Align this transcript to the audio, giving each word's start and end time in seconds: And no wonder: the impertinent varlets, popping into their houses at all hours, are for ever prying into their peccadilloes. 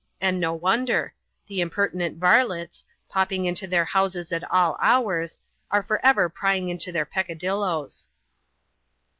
And 0.19 0.39
no 0.39 0.55
wonder: 0.55 1.13
the 1.45 1.61
impertinent 1.61 2.17
varlets, 2.17 2.83
popping 3.07 3.45
into 3.45 3.67
their 3.67 3.85
houses 3.85 4.31
at 4.31 4.43
all 4.49 4.75
hours, 4.81 5.37
are 5.69 5.83
for 5.83 6.03
ever 6.03 6.27
prying 6.27 6.69
into 6.69 6.91
their 6.91 7.05
peccadilloes. 7.05 8.09